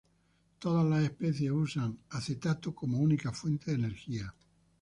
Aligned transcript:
Todas 0.57 0.83
las 0.83 1.03
especies 1.03 1.51
usan 1.51 1.95
acetato 2.09 2.73
como 2.73 2.97
única 2.97 3.31
fuente 3.31 3.69
de 3.69 3.77
energía. 3.77 4.33